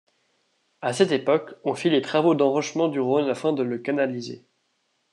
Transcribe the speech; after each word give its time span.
À 0.81 0.93
cette 0.93 1.11
époque, 1.11 1.53
on 1.63 1.75
fit 1.75 1.91
les 1.91 2.01
travaux 2.01 2.33
d'enrochement 2.33 2.87
du 2.87 2.99
Rhône 2.99 3.29
afin 3.29 3.53
de 3.53 3.61
le 3.61 3.77
canaliser. 3.77 4.43